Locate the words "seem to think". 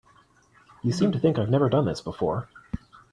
0.93-1.37